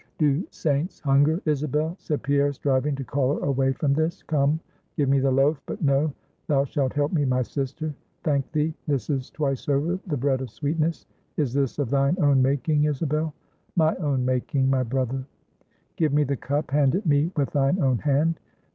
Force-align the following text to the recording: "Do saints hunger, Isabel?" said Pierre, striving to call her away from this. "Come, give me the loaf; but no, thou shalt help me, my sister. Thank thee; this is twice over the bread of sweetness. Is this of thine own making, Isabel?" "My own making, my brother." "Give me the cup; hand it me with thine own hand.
"Do 0.17 0.43
saints 0.49 0.99
hunger, 0.99 1.39
Isabel?" 1.45 1.95
said 1.99 2.23
Pierre, 2.23 2.51
striving 2.53 2.95
to 2.95 3.03
call 3.03 3.35
her 3.35 3.45
away 3.45 3.71
from 3.73 3.93
this. 3.93 4.23
"Come, 4.23 4.59
give 4.97 5.07
me 5.07 5.19
the 5.19 5.29
loaf; 5.29 5.61
but 5.67 5.79
no, 5.83 6.11
thou 6.47 6.63
shalt 6.65 6.93
help 6.93 7.13
me, 7.13 7.23
my 7.23 7.43
sister. 7.43 7.93
Thank 8.23 8.51
thee; 8.51 8.73
this 8.87 9.11
is 9.11 9.29
twice 9.29 9.69
over 9.69 9.99
the 10.07 10.17
bread 10.17 10.41
of 10.41 10.49
sweetness. 10.49 11.05
Is 11.37 11.53
this 11.53 11.77
of 11.77 11.91
thine 11.91 12.17
own 12.19 12.41
making, 12.41 12.85
Isabel?" 12.85 13.35
"My 13.75 13.95
own 13.97 14.25
making, 14.25 14.71
my 14.71 14.81
brother." 14.81 15.23
"Give 15.97 16.11
me 16.13 16.23
the 16.23 16.35
cup; 16.35 16.71
hand 16.71 16.95
it 16.95 17.05
me 17.05 17.31
with 17.37 17.51
thine 17.51 17.79
own 17.79 17.99
hand. 17.99 18.39